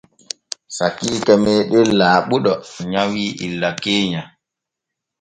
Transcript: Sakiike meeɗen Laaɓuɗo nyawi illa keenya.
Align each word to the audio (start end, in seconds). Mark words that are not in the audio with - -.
Sakiike 0.75 1.33
meeɗen 1.43 1.87
Laaɓuɗo 1.99 2.53
nyawi 2.91 3.23
illa 3.45 3.69
keenya. 3.83 4.21